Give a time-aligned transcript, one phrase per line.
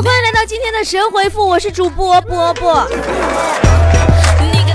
[0.00, 2.70] 欢迎来到今天的神回复，我是主播波波。
[2.72, 2.88] 啊，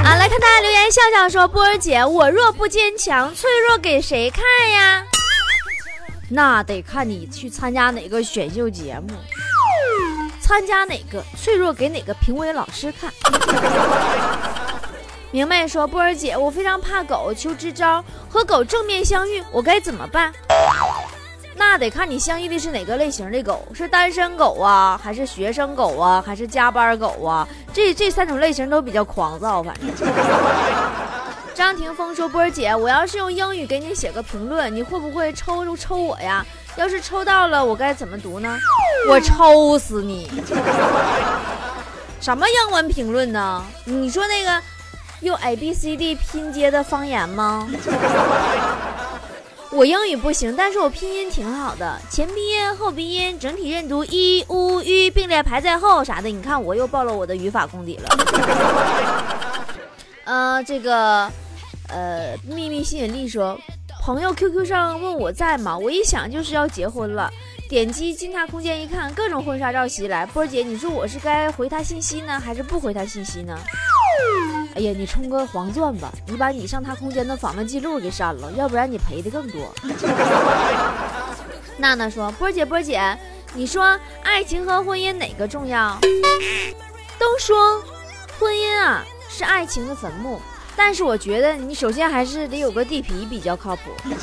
[0.04, 5.05] 来看大家留言，笑笑说：“波儿姐，我若不坚强，脆弱给谁看呀？
[6.29, 9.13] 那得看你去参加哪个选秀节目，
[10.41, 13.10] 参加哪个脆弱给哪个评委老师看。
[15.32, 18.04] ”明白说：“波儿姐，我非常怕狗，求支招。
[18.30, 20.34] 和狗正面相遇，我该怎么办？”
[21.55, 27.48] 那得看你相遇的是哪个类型的狗，是单身狗啊，还是学生狗啊，还是加班狗啊？
[27.71, 29.89] 这这三种类型都比较狂躁，反正。
[31.53, 36.44] 张霆锋说：“波儿姐，我要是用英语给你写个评论，你会不会抽抽我呀？
[36.75, 38.58] 要是抽到了，我该怎么读呢？
[39.08, 40.31] 我抽死你！
[42.20, 43.63] 什么英文评论呢？
[43.85, 44.59] 你说那个
[45.20, 47.67] 用 A B C D 拼接的方言吗？”
[49.76, 56.30] 我英语不行，但是我拼音挺好的，前鼻音、后鼻音，整体认读一、乌、吁并列排在后啥的。
[56.30, 59.66] 你看，我又暴露我的语法功底了。
[60.25, 61.28] 呃，这个，
[61.89, 63.59] 呃，秘密吸引力说，
[64.03, 65.75] 朋友 QQ 上问我在吗？
[65.75, 67.31] 我一想就是要结婚了，
[67.73, 70.27] 点击进他空间一看，各种婚纱照袭来。
[70.27, 73.57] 波儿姐，你说我是该回他信息呢，还是不回他信息呢？
[74.75, 79.73] 哎呀，你充个黄钻吧，你把你上他空间的访问记录给删了，要不然你赔的更多。
[81.79, 83.01] 娜娜说：“波儿姐，波儿姐，
[83.55, 85.97] 你说爱情和婚姻哪个重要？
[87.17, 87.81] 都说
[88.39, 90.39] 婚姻啊是爱情的坟墓，
[90.75, 93.89] 但是我觉得你首先还是得有个地皮比较靠谱。”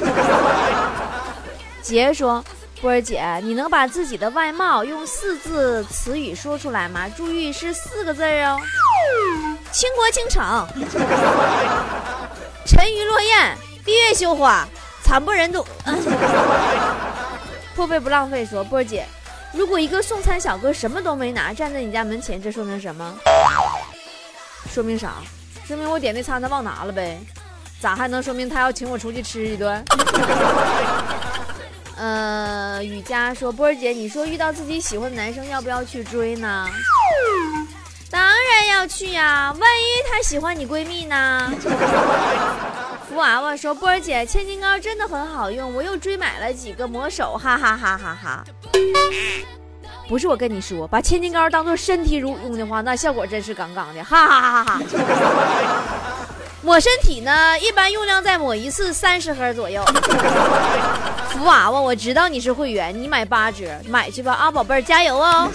[1.82, 2.44] 杰说
[2.81, 7.06] ：“波儿姐，你能把自己的外貌用四字词语说出来吗？
[7.14, 8.59] 注意是四个字哦。
[9.70, 10.67] ”倾国倾城，
[12.67, 14.67] 沉鱼落雁，闭月羞花，
[15.03, 15.64] 惨不忍睹。
[17.77, 19.05] 破费不浪费说，波儿姐，
[19.53, 23.14] 如果一个送餐小哥什么都没拿，站在你家门前，这说明什么？
[24.73, 25.17] 说明啥？
[25.67, 27.20] 说明我点的餐他忘拿了呗？
[27.78, 29.85] 咋还能说明他要请我出去吃一顿？
[32.00, 36.66] 呃，雨佳说，波儿姐，你说遇到自己喜欢的男生，要不要去追呢？
[38.11, 41.52] 当然要去呀，万一他喜欢你闺蜜呢？
[43.06, 48.44] 福娃娃说：“波儿姐，千金膏真的很好用，我又追买了几个魔手，哈哈哈哈哈！
[50.08, 54.80] 不是我跟你说，把千金膏当做身体乳用的话，那效果真是杠杠的，哈哈哈哈哈！
[56.62, 59.82] 抹身体呢，一般用量在抹一次三十盒左右。
[61.30, 65.48] 福娃娃，我知道你是会员，你买八折，买去吧啊，宝贝儿，加油哦！”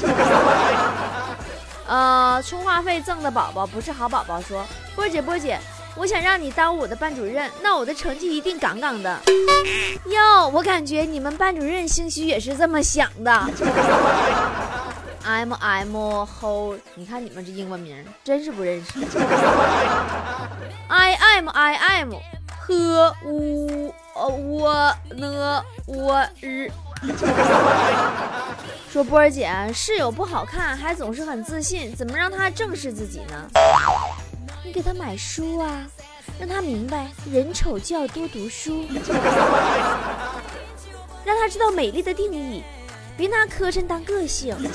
[1.88, 4.42] 呃，充话费赠的宝宝不是好宝宝。
[4.42, 5.60] 说波姐波姐，
[5.96, 9.20] 我想让你当我的班主任，那我的成绩一定杠杠的。
[10.06, 13.48] 哟，我感觉你们班主任兴许也是这么想的。
[15.26, 19.00] M M Ho，你看你们这英文名真是不认识。
[20.88, 22.14] I M I M
[22.60, 26.70] 呵呜呃我呢我日。
[28.92, 33.50] 说波儿姐，室友不好看，还总是很自信，怎么让他正视自己呢？
[34.64, 35.86] 你给他买书啊，
[36.40, 38.86] 让他明白人丑就要多读书，
[41.26, 42.64] 让他知道美丽的定义，
[43.18, 44.56] 别拿磕碜当个性。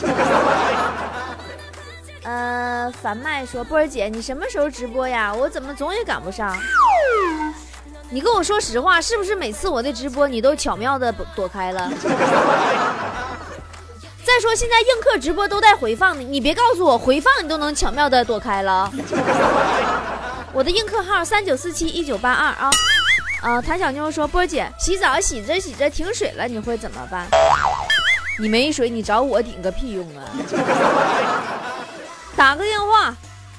[2.23, 5.33] 呃，樊麦说波儿姐，你什么时候直播呀？
[5.35, 6.57] 我怎么总也赶不上？
[8.11, 11.91] 你跟我说实话，是不是每次我的直播你都巧妙的躲开了？
[14.23, 18.93] 再说现在映客直播都带回放的，你别告诉我回放你都能巧妙的躲开了。
[20.53, 22.71] 我的映客号三九四七一九八二啊
[23.43, 23.63] 啊！
[23.63, 27.27] 谭小妞说：“波姐洗澡洗着洗着停水了，你会怎么办？
[28.41, 30.25] 你没水，你找我顶个屁用啊！
[32.35, 33.15] 打个电话，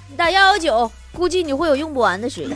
[0.09, 2.49] 你打幺幺九，估计你会有用不完的水。”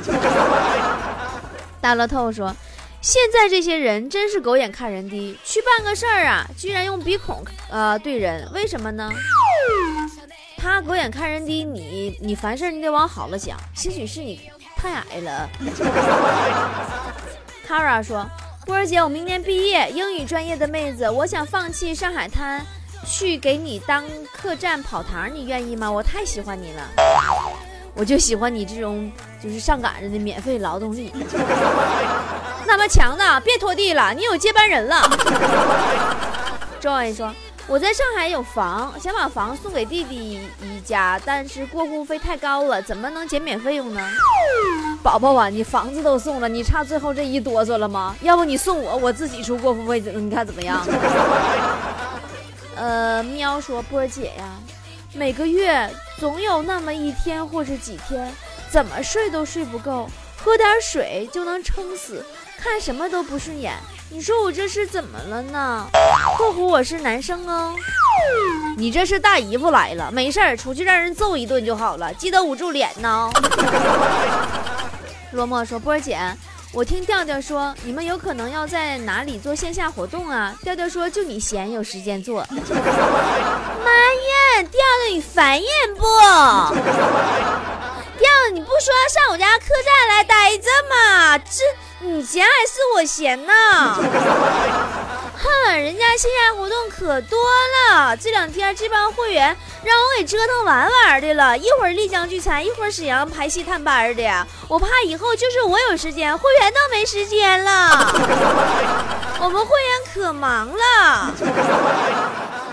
[1.80, 2.54] 大乐透说。
[3.02, 9.12] 现在这些人真是狗眼看人低，去办个事儿啊，居然用鼻孔呃对人，为什么呢？
[10.58, 15.48] 他狗眼看人低，你你凡事你得往好了想，兴许是你太矮了。
[17.68, 18.26] Kara 说
[18.66, 22.66] ：“波儿姐，我明年毕业，英语专业的妹子，我想放弃上海滩，
[23.06, 24.04] 去给你当
[24.34, 25.92] 客栈跑堂，你愿意吗？
[25.92, 26.82] 我太喜欢你了，
[27.94, 31.14] 我就喜欢你这种就是上赶着的免费劳动力。
[32.66, 33.40] ”那么强呢？
[33.42, 34.98] 别拖地了，你有接班人了。
[36.82, 37.32] Joy 说
[37.70, 44.02] ：“我在上海有房，想把房送给弟弟一家，但是过户费太高了，怎么能减免费用呢？”
[45.06, 48.16] 宝宝啊，你房子都送了，你差最后这一哆嗦了吗？
[48.22, 50.84] 要不你送我，我自己出过户费，你看怎么样？
[52.76, 54.58] 呃，喵说波儿姐呀，
[55.14, 55.88] 每个月
[56.18, 58.34] 总有那么一天或是几天，
[58.68, 60.10] 怎么睡都睡不够，
[60.44, 62.26] 喝点水就能撑死，
[62.58, 63.74] 看什么都不顺眼。
[64.10, 65.86] 你说我这是怎么了呢？
[66.36, 67.76] 括弧我是男生哦。
[68.76, 73.30] 你这是大姨夫来了，没事儿，出去让人揍一顿就好了，记得捂住脸呢。
[75.36, 76.18] 落寞说波儿姐。
[76.72, 80.56] 我听调调说，你们有可能要在哪里做线下活动啊？
[80.62, 82.44] 调调说，就你闲有时间做。
[82.52, 82.64] 妈呀，
[84.64, 84.80] 调调
[85.10, 85.62] 你烦人
[85.96, 86.04] 不？
[88.18, 91.38] 调调你不说上我家客栈来待着吗？
[91.38, 91.62] 这
[92.06, 93.54] 你闲还是我闲呢？
[95.46, 97.38] 哼，人家线下活动可多
[97.90, 107.90] 了，这两天这帮会员让我给折腾完完的了，一会儿丽江聚餐，一会儿沈阳排戏探班的，我怕以后就是我有时间，会员都没时间了。
[109.40, 111.32] 我们会员可忙了，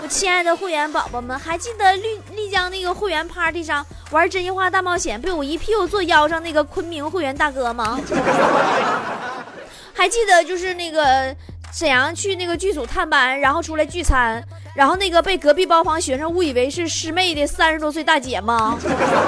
[0.01, 7.99] 我亲爱的会员宝宝们，还记得丽丽江那个会员 party 上玩真心话大冒险被我一屁股坐腰上那个昆明会员大哥吗？
[9.93, 11.35] 还记得就是那个。
[11.73, 14.41] 沈阳去那个剧组探班，然后出来聚餐，
[14.75, 18.77] 然后那个被隔壁包房学生误以为是师妹的三十多岁大姐吗？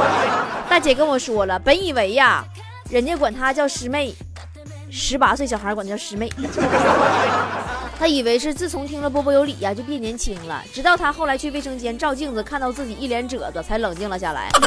[0.70, 2.46] 大姐跟我说了，本以为呀，
[2.92, 4.14] 人家管她叫师妹，
[4.92, 6.32] 十八岁小孩管她叫师妹，
[7.98, 14.50] 她以为是自从听了波波有理呀就变年轻了，直到她后来去卫生间照镜子，看到自己一脸褶子，才冷静了下来。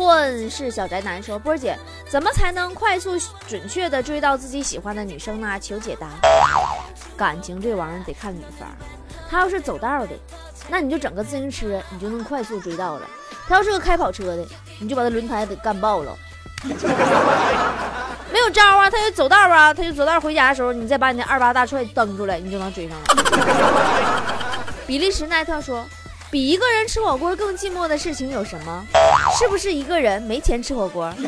[0.00, 5.60] 混世小宅男说：“波儿姐，怎么才能快速准确的追到自己喜欢的女生呢？
[5.60, 6.08] 求解答。
[7.18, 8.66] 感情这玩意儿得看女方，
[9.28, 10.12] 她要是走道的，
[10.70, 13.02] 那你就整个自行车，你就能快速追到了。
[13.46, 14.46] 她要是个开跑车的，
[14.78, 16.16] 你就把她轮胎给干爆了。
[18.32, 23.04] 没有招啊，她就走道啊，她就走道回家的时候，你再把你那二八大踹蹬出来，你就能追上了。”
[24.88, 25.84] 比利时奈特说。
[26.30, 28.86] 比一个人吃火锅更寂寞的事情有什么？
[29.38, 31.12] 是不是一个人没钱吃火锅？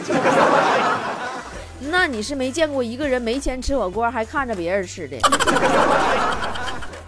[1.90, 5.16] 那你是没见过一个人没钱吃火锅还看着别人吃的。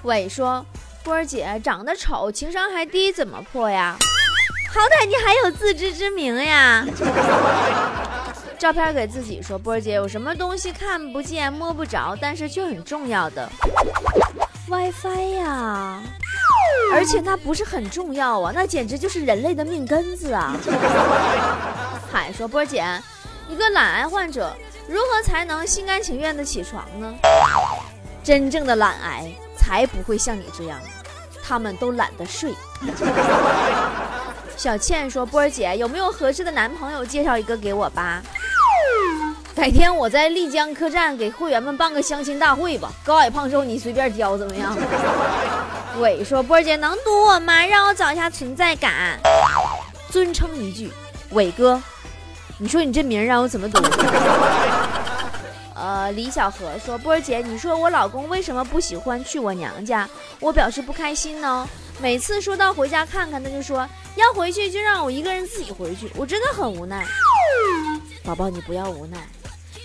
[0.02, 0.66] 伟说
[1.04, 3.96] ：“波儿姐长得丑，情商还低，怎么破呀？
[4.72, 6.84] 好歹你还有自知之明呀。”
[8.58, 13.48] 照片给自己说：“波儿姐，有什么东西看不见摸不着，但是却很重要的
[14.68, 16.02] WiFi 呀？”
[16.92, 20.56] 而且那不是很重要啊，那简直就是人类的命根子啊！
[22.10, 22.84] 海说波姐，
[23.48, 24.54] 一个懒癌患者
[24.88, 27.12] 如何才能心甘情愿的起床呢？
[28.22, 30.78] 真正的懒癌才不会像你这样，
[31.42, 32.54] 他们都懒得睡。
[34.56, 38.22] 小倩说波儿姐，有没有合适的男朋友介绍一个给我吧？
[39.54, 44.76] 改天我在丽江客栈给会员们办个相亲大会吧，高矮胖瘦你随便挑，怎么样？
[46.00, 47.64] 伟说波儿姐能读我吗？
[47.64, 49.18] 让我找一下存在感。
[50.10, 50.92] 尊称一句，
[51.30, 51.80] 伟哥，
[52.58, 53.82] 你说你这名让我怎么读？
[55.74, 60.08] 呃，李小河说波儿姐，你说我老公为什么不喜欢去我娘家？
[60.40, 61.68] 我表示不开心呢。
[62.00, 67.04] 每次说到回家看看，他就说要回去就让我一个人自己回去，我真的很无奈。
[68.24, 69.18] 宝宝，你不要无奈。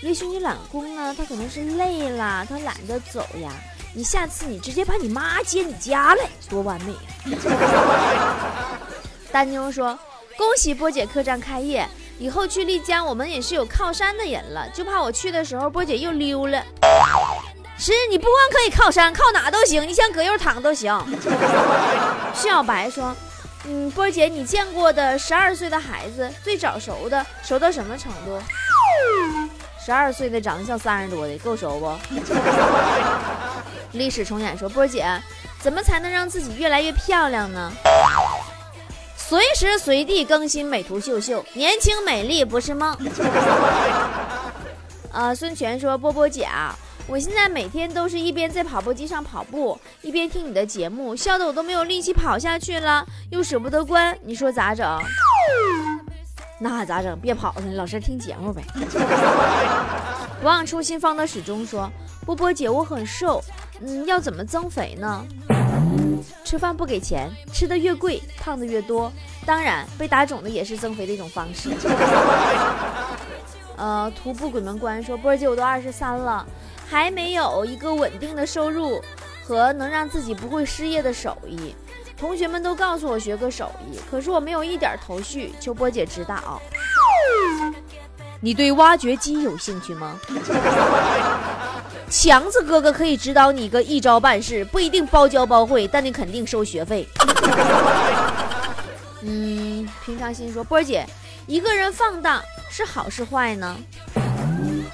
[0.01, 3.51] 也许你老公呢，他可能是累了，他懒得走呀。
[3.93, 6.91] 你下次你直接把你妈接你家来，多完美
[7.31, 7.37] 呀！
[9.31, 9.97] 丹妞说
[10.37, 11.87] ：“恭喜波姐客栈开业，
[12.19, 16.63] 以后去丽江我们也是有靠山的人了，就怕我去的时候波姐又溜了。
[17.79, 20.95] 是你不光可以靠山，靠哪都行，你想搁又躺都行。”
[22.35, 23.15] 徐小白说
[23.65, 28.39] ：“嗯，波姐，你见过的十二岁的孩子最早熟的熟到什么程度？”
[29.83, 31.97] 十二岁的长得像三十多的，够熟不？
[33.93, 35.05] 历史重演说，波姐，
[35.59, 37.71] 怎么才能让自己越来越漂亮呢？
[39.15, 42.97] 随时随地更新美图秀秀，年轻美丽不是梦。
[45.11, 46.75] 啊， 孙权说，波波姐啊，
[47.07, 54.99] 我现在每天都是一边在跑步机上跑步，一边听你的节目，笑得我都没有力气跑下去了，又舍不得关，你说咋整？
[56.59, 57.17] 那咋整？
[57.19, 58.63] 别跑了，老实听节目呗。
[60.41, 61.65] 不忘初心，方得始终。
[61.65, 61.89] 说
[62.25, 63.43] 波波姐，我很瘦，
[63.81, 65.25] 嗯，要怎么增肥呢？
[66.43, 69.09] 吃饭不给钱，吃的越贵，胖的越多。
[69.45, 71.69] 当然，被打肿的也是增肥的一种方式。
[73.77, 76.45] 呃，徒步鬼门关说，波姐，我都二十三了，
[76.87, 79.01] 还没有一个稳定的收入
[79.45, 81.73] 和能让自己不会失业的手艺。
[82.17, 86.61] 同学们都告诉我学个手艺，可是我没有一点头绪，求波姐指导。
[88.41, 90.19] 你对挖掘机有兴趣吗？
[92.09, 97.07] 强子哥哥可以指导你个一招半式，不一定包教包会，但你肯定收学费。
[99.21, 101.05] 嗯，平常心说，波儿姐，
[101.45, 103.77] 一个人放荡是好是坏呢？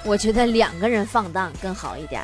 [0.04, 2.22] 我觉得两个人放荡更好一点。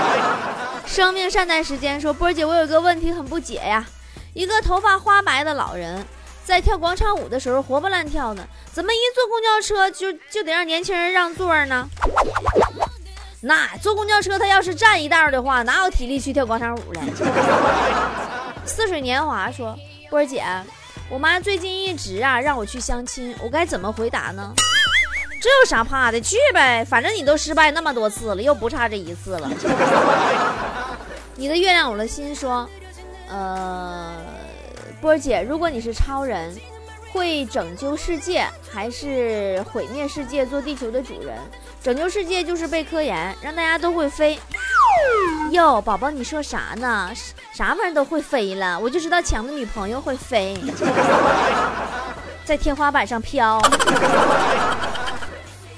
[0.86, 3.84] 生命善待时间说，波儿姐，我有一个问题很不解呀，
[4.32, 6.02] 一个头发花白的老人。
[6.44, 11.86] 在跳广场舞的时候活蹦乱跳的，怎么一坐公交车就就得让年轻人让座呢？
[13.40, 17.02] 那坐公交车他要是站一道的话，哪有体力去跳广场舞了？
[18.66, 19.78] 似水年华说
[20.10, 20.44] ：“波儿姐，
[21.08, 24.52] 我妈最近一直啊让我去相亲，我该怎么回答呢？
[25.40, 26.20] 这有啥怕的？
[26.20, 29.48] 去呗，反正你都失败那么多次了，又不差这一次了。
[31.36, 32.68] ”你的月亮有了心说
[33.30, 34.16] ：“呃。”
[35.00, 36.52] 波儿姐，如果你是超人，
[37.12, 41.38] 会拯救世界还是毁灭世界做地球的主人？
[41.88, 44.38] 拯救世界就是背科研，让大家都会飞。
[45.52, 47.10] 哟，宝宝，你说啥呢？
[47.54, 50.54] 啥玩意都会飞了，我就知道抢的女朋友会飞，
[52.44, 53.58] 在天花板上飘。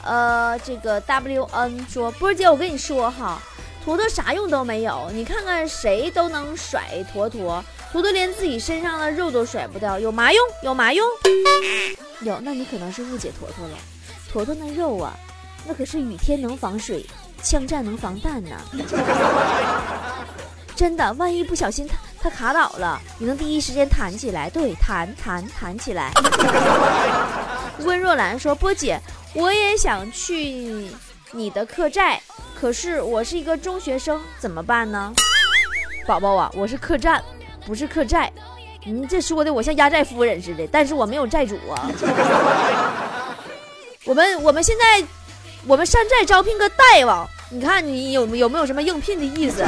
[0.02, 3.40] 呃，这个 W N 说，波儿姐，我跟你说哈，
[3.84, 7.64] 坨坨啥用都没有，你看看谁都能甩坨坨。
[7.92, 10.44] 坨坨连自己身上的肉都甩不掉，有嘛用？
[10.64, 11.06] 有嘛用？
[12.22, 13.74] 有，那你可能是误解坨坨了。
[14.28, 15.12] 坨坨那肉啊，
[15.66, 17.04] 那可是雨天能防水，
[17.42, 18.56] 枪战能防弹呢。
[20.74, 24.48] 真的，万一不小心它它卡倒了，你能第一时间弹起来。
[24.48, 26.10] 对，弹弹弹起来。
[27.84, 28.98] 温若兰说：“波姐，
[29.34, 30.90] 我也想去
[31.32, 32.18] 你的客栈，
[32.58, 35.12] 可是我是一个中学生，怎么办呢？”
[36.06, 37.22] 宝宝啊，我是客栈。
[37.66, 38.32] 不是客栈，
[38.84, 41.90] 你这说的我像压寨夫人似的，但是我没有债主啊。
[44.06, 45.06] 我们我们现在
[45.66, 49.64] 我们山寨招聘个大王，你看你有有没有什么应聘的意思？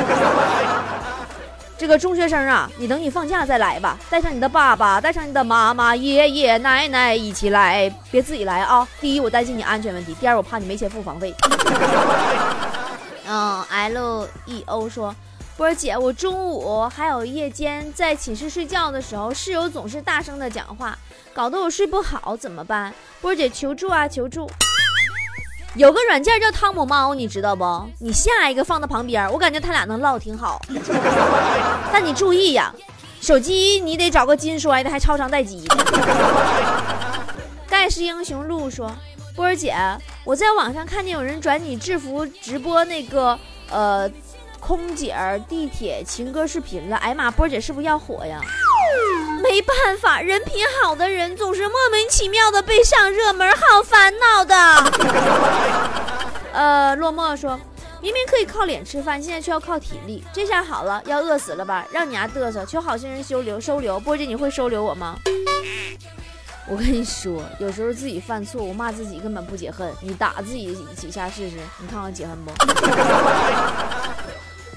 [1.76, 8.86] 这个中学生啊，你等你放假再来吧，带上你的爸爸，带上你的妈妈、爷爷奶奶一起来，别自己来啊。
[9.00, 11.34] 第一，我担心你安全问题；第二，我怕你没钱付房费。
[13.28, 15.14] 嗯，L E O 说。
[15.54, 20.96] 波儿姐，我中午还有夜间在寝室睡觉的时候，室友总是大声的讲话，
[21.34, 22.92] 搞得我睡不好，怎么办？
[23.20, 24.50] 波儿姐求助啊，求助！
[25.74, 27.64] 有个软件叫汤姆猫，你知道不？
[27.98, 30.60] 你下一个放到旁边，我感觉他俩能唠挺好。
[31.92, 32.74] 但你注意呀，
[33.20, 35.66] 手机你得找个金摔的，还超长待机。
[37.66, 38.92] 盖世英雄路说，
[39.34, 39.74] 波儿姐，
[40.24, 43.38] 我在网上看见有人转你制服直播那个，
[43.70, 44.10] 呃。
[44.64, 45.12] 空姐
[45.48, 48.40] 地铁情歌视频了，哎呀妈，波儿姐是不是要火呀？
[49.42, 54.54] 没办法，人品好的人总是莫名其妙的被上热门，好烦恼的。
[56.52, 57.58] 呃，落寞说，
[58.00, 61.86] 明明可以靠脸吃饭，现在却要靠体力，这下好了，要饿死了吧？
[61.90, 65.16] 让你丫嘚瑟，求好心人收留收留，波姐你会收留我吗？
[66.68, 72.52] 我跟你说，有时候自己犯错误骂自己根本不解恨，你打自己几下试试，你看看解恨不？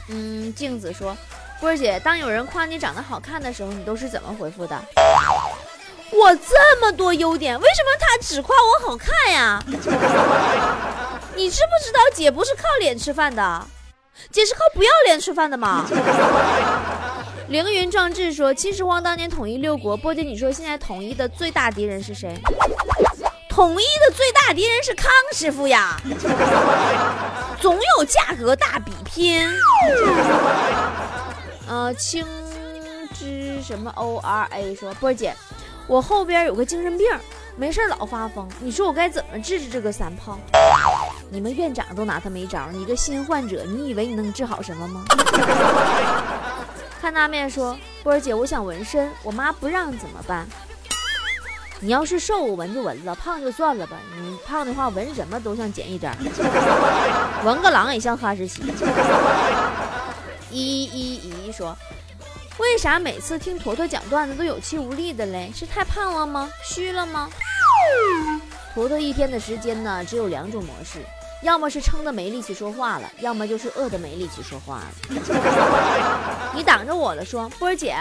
[0.09, 1.17] 嗯，镜子说
[1.65, 4.79] ：“波姐，当有人夸你长得好看的时候，你都是怎么回复的？
[6.11, 9.59] 我这么多优点，为什么他只夸我好看呀？
[11.33, 13.65] 你知不知道姐不是靠脸吃饭的，
[14.29, 15.83] 姐是靠不要脸吃饭的吗？”
[17.49, 22.31] 凌云壮志说：“秦始皇当年统一六国，波姐，你说现在统一的最大敌人是谁？”
[23.49, 25.99] 统一的最大敌人是康师傅呀，
[27.59, 29.49] 总有价格大比拼。
[31.67, 32.25] 呃，青
[33.13, 35.33] 之什么 O R A 说波儿姐，
[35.87, 37.07] 我后边有个精神病，
[37.55, 40.39] 没事老发疯，你说我该怎么治治这个三胖？
[41.29, 45.03] 你们院长都拿他没招，你个新患者，你以为你能治好什么吗？
[47.01, 50.45] 看大面说波儿姐，我想纹身，我妈不让怎么办？
[51.81, 53.97] 你要是瘦，纹就纹了；胖就算了吧。
[54.21, 56.09] 你胖的话，纹什么都像简易针，
[57.43, 58.63] 纹个狼也像哈士奇。
[60.55, 61.75] 一一一说，
[62.57, 65.51] 为啥每次听坨坨讲段子都有气无力的嘞？
[65.53, 66.49] 是太胖了吗？
[66.63, 67.29] 虚了吗？
[68.73, 70.99] 坨坨一天的时间呢，只有两种模式，
[71.43, 74.91] 要么是撑的没力气说话了，要么就是饿的没力气说话了。
[76.55, 77.95] 你挡着我了，说波儿姐。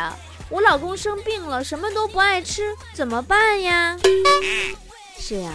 [0.51, 3.99] 我老公生病了，什么都不爱吃，怎么办呀？
[5.19, 5.53] 是呀，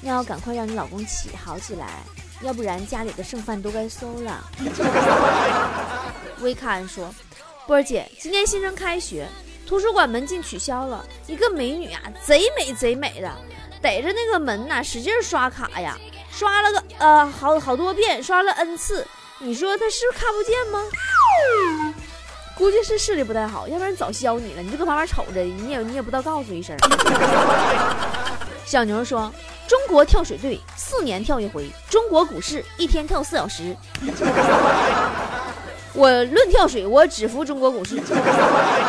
[0.00, 2.02] 你要赶快让你老公起好起来，
[2.42, 4.44] 要不然家里的剩饭都该馊了。
[6.40, 7.14] 威卡恩说，
[7.66, 9.28] 波儿姐，今天新生开学，
[9.66, 13.30] 图书馆门禁取消了，一个美女啊，贼美贼美的，
[13.80, 15.96] 逮着那个门呐，使劲刷卡呀。
[16.30, 19.06] 刷了个呃好好多遍，刷了 n 次，
[19.38, 20.82] 你说她是不是看不见吗？
[22.56, 24.62] 估计是视力不太好，要不然早削你了。
[24.62, 26.76] 你就搁旁边瞅着，你也你也不知道告诉一声。
[28.64, 29.30] 小牛说
[29.72, 33.74] ：“中国跳水队四年跳一回，中国股市一天跳四小时。
[35.96, 37.98] 我论跳水，我只服中国股市。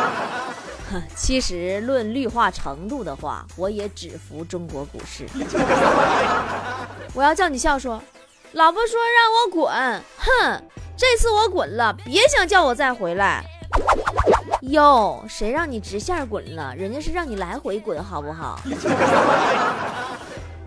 [1.15, 5.25] 其实论绿化程度的话，我也只服中国股市。
[7.15, 8.03] 我要叫你笑说，
[8.51, 9.73] 老婆说让我滚，
[10.17, 10.61] 哼，
[10.97, 13.41] 这次我滚了，别想叫我再回来。”
[14.63, 16.75] 哟，谁让你直线滚了？
[16.75, 18.59] 人家是让你来回滚，好不好？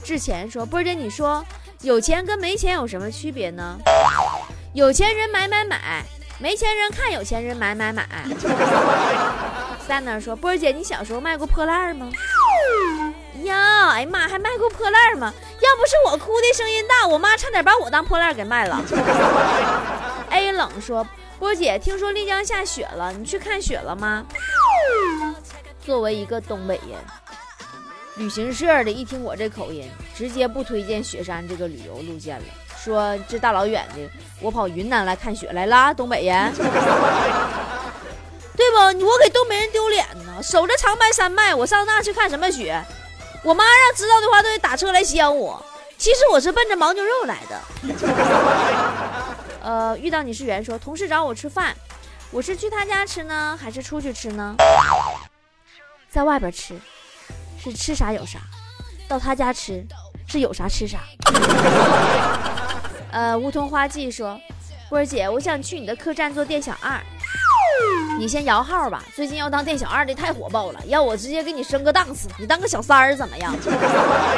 [0.06, 1.44] 志前说：“波姐，你说
[1.80, 3.76] 有钱跟没钱有什么区别呢？
[4.72, 6.04] 有钱人买买买，
[6.38, 8.06] 没钱人看有钱人买买买。”
[9.84, 12.08] 三呢说：“波儿姐，你小时候卖过破烂吗？”
[13.42, 15.34] 呀，哎呀妈，还卖过破烂吗？
[15.60, 18.80] 要不是我哭的声音大，我妈差点把我当破烂给卖了。
[20.30, 21.04] A 冷说。
[21.40, 24.24] 波儿姐，听说丽江下雪了，你去看雪了吗？
[25.84, 26.96] 作为一个东北人，
[28.16, 32.44] 旅行社的一听我这口音，直接不推荐雪山这个旅游路线了，
[32.78, 33.96] 说这大老远的，
[34.40, 36.50] 我跑云南来看雪来啦，东北人，
[38.56, 38.76] 对不？
[39.06, 42.82] 我给东北人丢脸呢，守着长白山脉，我上那去看什么雪？
[43.42, 45.62] 我妈要知道的话，都得打车来接我。
[45.98, 47.60] 其实我是奔着牦牛肉来的。
[49.62, 51.76] 呃，遇到你是圆说，同事找我吃饭，
[52.30, 54.56] 我是去他家吃呢，还是出去吃呢？
[56.08, 56.74] 在外边吃，
[57.70, 58.38] 是吃啥有啥；
[59.08, 59.84] 到他家吃，
[60.26, 61.00] 是有啥吃啥。
[63.10, 64.38] 呃，梧桐花季说，
[64.88, 67.00] 波儿姐，我想去你的客栈做店小二，
[68.18, 69.02] 你先摇号吧。
[69.14, 73.54] 最近要当店小二的太火爆了，要我直接给你升个档次，你当个小三儿怎么样？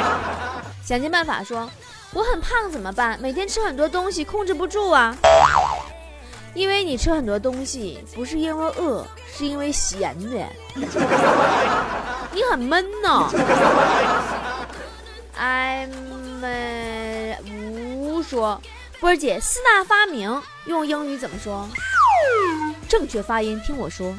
[0.83, 1.69] 想尽办法说。
[2.11, 3.19] 我很胖怎么办？
[3.21, 5.15] 每天吃很多东西，控制不住啊！
[6.55, 10.47] 因为你吃很多东西，不是因为饿，是因为咸的。
[12.31, 13.29] 你很闷呢。
[15.37, 15.89] I'm
[17.49, 18.61] 无说，
[18.99, 21.67] 波儿姐，四大发明用英语怎么说？
[22.87, 24.13] 正确发音，听我说，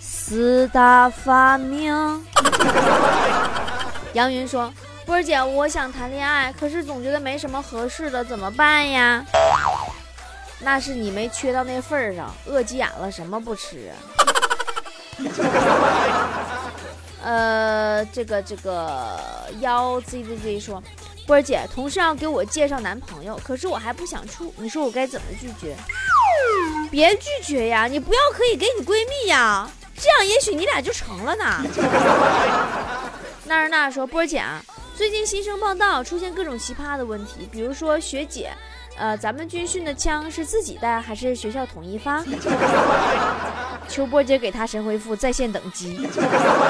[0.00, 2.24] 四大发明。
[4.14, 4.72] 杨云说。
[5.06, 9.22] 波儿姐，我想谈恋爱，可是总觉得没什么合适的，怎么办呀？
[10.60, 13.92] 那是你没缺到那份儿上，饿急眼了，什么不吃啊？
[17.24, 19.18] 呃，这个这个
[19.60, 20.82] 幺 z z z 说，
[21.26, 25.74] 波儿姐，同事要给我介绍男朋友，可是我还不想处，你说我该怎么拒绝？
[26.90, 31.64] 别拒绝呀，你不要可以给你闺蜜呀，这样也许你俩就成了呢。
[33.46, 34.62] 那儿那说，波儿姐啊。
[34.94, 38.52] 最近新生报道出现各种奇葩的问题，比如说学姐，
[38.96, 42.22] 呃，咱们军训的枪是自己带还是学校统一发？
[43.88, 46.08] 秋波姐给他神回复在线等机。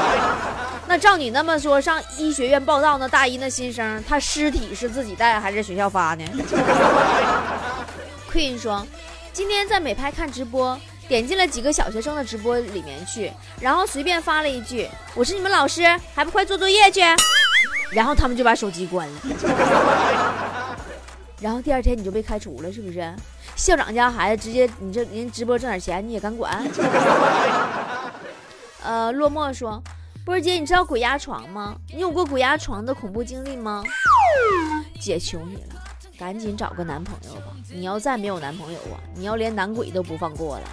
[0.87, 6.25] 那照你那么说，上医学院报道那大一那新生，他尸体是自己带还是学校发呢
[8.31, 8.87] ？Queen 说，
[9.33, 15.83] 今天在美拍看直播，点进了几个小学生的直播里面去，然后随便发了一句：“我是你们老师，
[16.15, 17.01] 还不快做作业去？”
[17.91, 19.21] 然后他们就把手机关了，
[21.41, 23.11] 然后第二天你就被开除了，是不是？
[23.57, 26.63] 校长家孩子直接你这人直播挣点钱你也敢管？
[28.83, 29.83] 呃，落寞说，
[30.25, 31.77] 波儿姐，你知道鬼压床吗？
[31.93, 33.83] 你有过鬼压床的恐怖经历吗？
[35.01, 35.83] 姐求你了，
[36.19, 37.47] 赶紧找个男朋友吧！
[37.73, 40.69] 你要再没有男朋友啊，你要连男鬼都不放过了。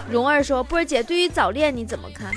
[0.08, 2.30] 蓉儿说，波儿姐，对于早恋你怎么看？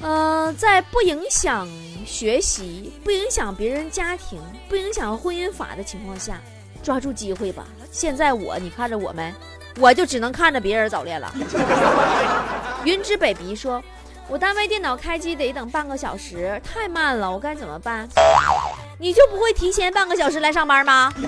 [0.00, 1.68] 呃，在不影响
[2.04, 6.40] 学习、不影响别人家庭、不影响婚姻法的情况下，
[6.84, 7.64] 抓住机会吧。
[7.90, 9.34] 现在我，你看着我没？
[9.80, 11.34] 我就只能看着别人早恋了。
[12.84, 13.82] 云之北鼻说
[14.28, 18.08] ：“我单位电脑开机得等半个小时，太慢了，我该怎么办？”
[19.00, 21.12] 你就不会提前半个小时来上班吗？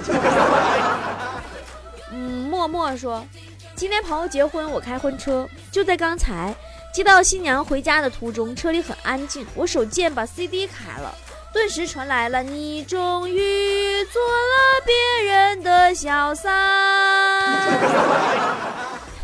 [2.13, 3.27] 嗯，默默说
[3.75, 6.55] ：“今天朋友结婚，我开婚车，就在刚才。”
[6.95, 9.45] 接到新娘回家的途中，车里很安静。
[9.55, 11.13] 我手贱把 CD 开了，
[11.57, 16.53] 顿时传来了“你终于做了别人的小三”。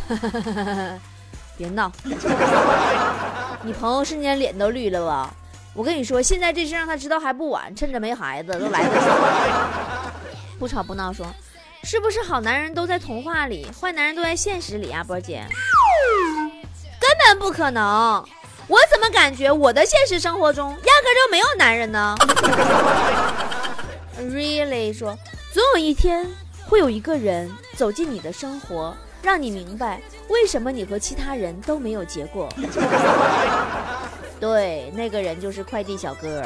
[1.58, 1.92] 别闹！
[3.62, 5.30] 你朋友瞬间脸都绿了吧？
[5.74, 9.06] 我跟你说，现在这事让他知道还不晚，趁着没孩子都来得及。
[10.58, 11.26] 不吵不闹，说
[11.82, 15.04] 是不是好男人都在童话里，坏男人都在现实里啊？
[15.04, 15.46] 波姐。
[16.98, 18.24] 根本不可能！
[18.72, 22.14] 我怎么感觉我的现实生活中压根就没有男人呢？
[24.18, 25.14] Really 说，
[25.52, 26.26] 总有一天
[26.64, 32.48] 会有一个人走进你的生活，让你明白为什么你和其他人都没有结果。
[34.40, 36.42] 对，那个人就是快递小哥，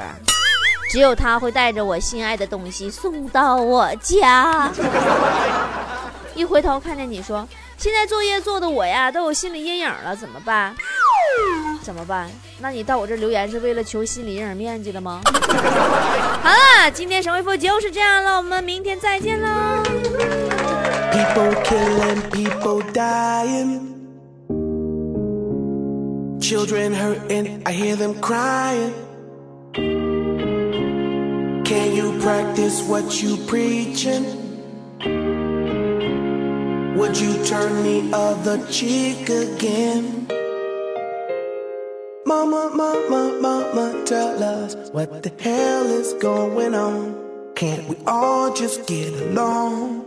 [0.90, 4.68] 只有他会带着我心爱的东西送到我家。
[6.34, 7.46] 一回头看见你说，
[7.78, 10.74] 现在作业做的我呀都有心理阴影了，怎么办？
[11.86, 12.28] 怎么办？
[12.58, 15.20] 那你到我这留言是为了求心理阴影面积的吗？
[16.42, 19.46] 好了，今天神回复就是这样了，我们明天再见喽。
[21.12, 23.94] People killing, people dying.
[26.40, 28.92] Children hurting, I hear them crying.
[31.64, 34.24] Can you practice what you preaching?
[36.96, 40.15] Would you turn the other cheek again?
[42.76, 47.16] Mama, mama, tell us what the hell is going on.
[47.54, 50.04] Can't we all just get along?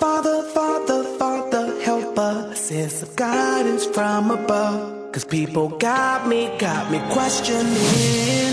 [0.00, 2.58] Father, Father, Father, help us.
[2.58, 5.12] Send some guidance from above.
[5.12, 7.62] Cause people got me, got me questioning.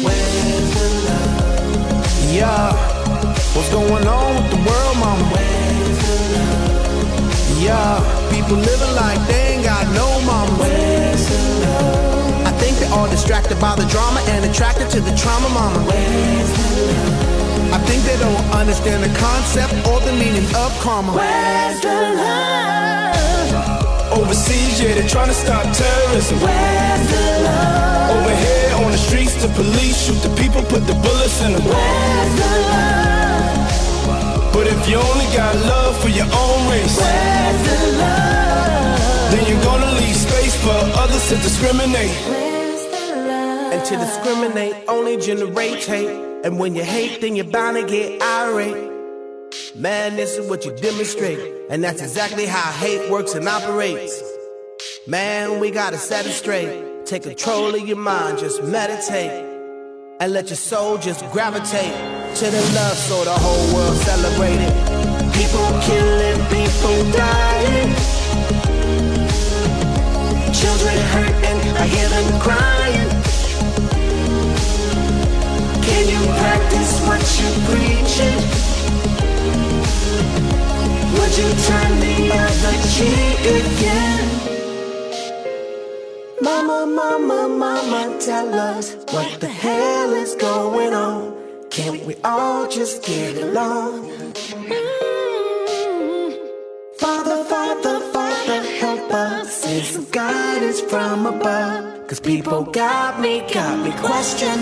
[0.06, 2.36] Where's the love?
[2.36, 2.72] Yeah.
[3.56, 5.26] What's going on with the world, mama?
[5.34, 7.64] Where's the love?
[7.64, 8.30] Yeah.
[8.32, 9.51] People living like they
[13.02, 15.82] all distracted by the drama and attracted to the trauma, mama.
[17.74, 21.12] I think they don't understand the concept or the meaning of karma.
[21.14, 23.58] Where's the love?
[24.20, 26.38] Overseas, yeah, they're trying to stop terrorism.
[26.46, 28.22] Where's the love?
[28.22, 31.66] Over here on the streets, the police shoot the people, put the bullets in them.
[31.66, 34.54] Where's the love?
[34.54, 39.32] But if you only got love for your own race, where's the love?
[39.34, 42.51] Then you're gonna leave space for others to discriminate.
[43.72, 46.10] And to discriminate only generates hate.
[46.44, 48.92] And when you hate, then you're bound to get irate.
[49.76, 51.40] Man, this is what you demonstrate.
[51.70, 54.22] And that's exactly how hate works and operates.
[55.08, 57.06] Man, we gotta set it straight.
[57.06, 59.46] Take control of your mind, just meditate.
[60.20, 61.94] And let your soul just gravitate
[62.36, 64.74] to the love so the whole world celebrate it.
[65.34, 67.96] People killing, people dying.
[70.54, 73.21] Children hurting, I hear them crying.
[75.88, 78.40] Can you practice what you're preaching?
[81.16, 84.28] Would you turn the other cheek again?
[86.42, 91.36] Mama, mama, mama, tell us what the hell is going on.
[91.70, 94.10] Can't we all just get along?
[99.12, 99.46] Help.
[99.46, 102.08] Send some guidance from above.
[102.08, 104.58] Cause people got me, got me questioning.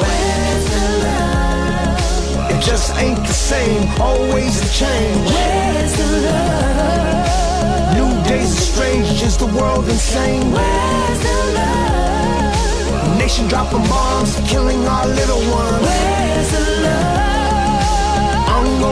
[0.00, 2.50] Where's the love?
[2.50, 5.26] It just ain't the same, always a change.
[5.30, 7.96] Where's the love?
[7.96, 10.52] New days are strange, just the world insane.
[10.52, 13.18] Where's the love?
[13.18, 15.82] Nation dropping bombs, killing our little ones.
[15.82, 17.35] Where's the love?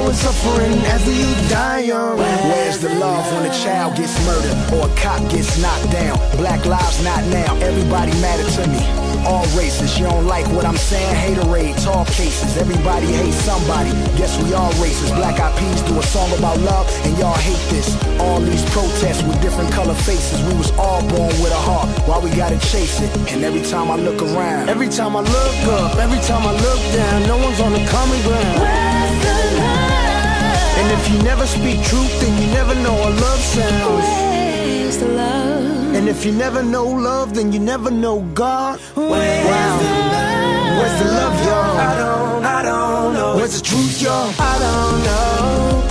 [0.04, 2.18] Ongoing suffering as youth die young.
[2.18, 6.18] Where's the love when a child gets murdered or a cop gets knocked down?
[6.36, 8.84] Black lives not now, everybody matter to me.
[9.24, 11.16] All races, you don't like what I'm saying?
[11.16, 13.90] Haterade, tall cases, everybody hates somebody.
[14.18, 15.16] Guess we all racist.
[15.16, 17.88] Black eyed peas do a song about love, and y'all hate this.
[18.20, 20.42] All these protests with different color faces.
[20.44, 23.10] We was all born with a heart, why we gotta chase it?
[23.32, 26.80] And every time I look around, every time I look up, every time I look
[26.92, 29.03] down, no one's on the common ground.
[30.84, 31.06] Where's the love?
[31.06, 34.04] And if you never speak truth, then you never know what love sounds.
[34.04, 35.94] Where's the love?
[35.94, 38.80] And if you never know love, then you never know God.
[38.94, 39.78] Where's wow.
[39.78, 40.78] the love?
[40.78, 41.78] Where's the love, y'all?
[41.78, 43.36] I don't, I don't know.
[43.36, 44.32] Where's the truth, y'all?
[44.38, 45.84] I don't know.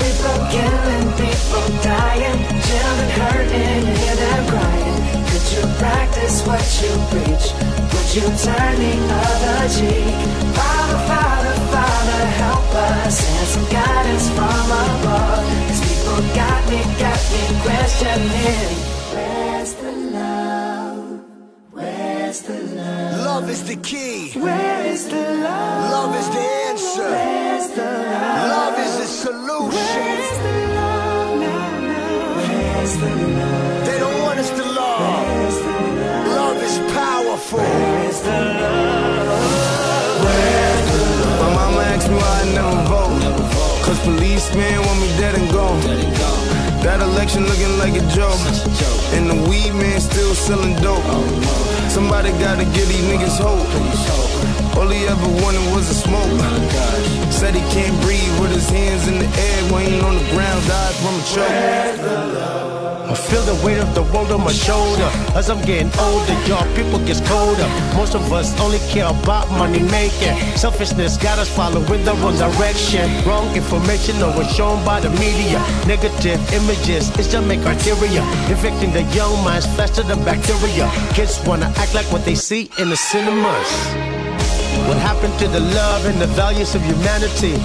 [0.00, 5.00] People killing, people dying, children hurting, hear them crying.
[5.28, 7.52] Could you practice what you preach?
[7.92, 10.16] Would you turn the other cheek?
[10.56, 11.57] Father, Father,
[12.08, 13.18] Father, help us.
[13.18, 15.44] Send some guidance from above.
[15.68, 18.76] Cause people got me, got me questioning.
[19.14, 21.20] Where's the love?
[21.70, 23.24] Where's the love?
[23.30, 24.32] Love is the key.
[24.40, 25.90] Where is the love?
[25.96, 27.10] Love is the answer.
[27.10, 28.48] Where's the love?
[28.56, 30.00] Love is the solution.
[30.00, 31.80] Where's the love now?
[31.92, 32.36] now?
[32.38, 33.86] Where's the love?
[33.86, 35.26] They don't want us to love.
[35.26, 36.26] Where's the love?
[36.40, 37.58] Love is powerful.
[37.58, 38.97] Where's the love?
[43.88, 45.80] Cause policemen want me dead and gone.
[46.84, 48.36] That that election looking like a joke.
[49.16, 51.02] And the weed man still selling dope.
[51.88, 53.64] Somebody gotta give these niggas hope.
[54.76, 56.28] All he ever wanted was a smoke.
[57.32, 60.60] Said he can't breathe with his hands in the air when he on the ground,
[60.68, 62.87] died from a choke.
[63.08, 65.08] I feel the weight of the world on my shoulder.
[65.34, 67.66] As I'm getting older, y'all people gets colder.
[67.96, 70.36] Most of us only care about money making.
[70.56, 73.08] Selfishness got us following the wrong direction.
[73.24, 75.56] Wrong information always shown by the media.
[75.86, 78.20] Negative images, it's just make criteria.
[78.52, 80.84] Infecting the young minds faster than bacteria.
[81.14, 83.70] Kids wanna act like what they see in the cinemas.
[84.84, 87.56] What happened to the love and the values of humanity?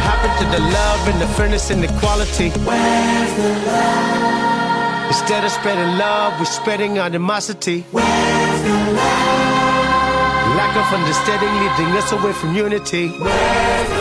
[0.00, 2.48] What happened to the love and the fairness and equality?
[2.64, 5.08] Where's the love?
[5.08, 7.84] Instead of spreading love, we're spreading animosity.
[7.90, 10.56] Where's the love?
[10.56, 13.08] Lack of understanding leading us away from unity.
[13.08, 13.99] Where's the